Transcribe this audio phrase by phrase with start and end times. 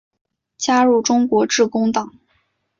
[0.57, 2.11] 加入中国致公党。